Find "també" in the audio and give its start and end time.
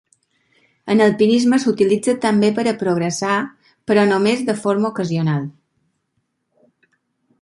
2.23-2.49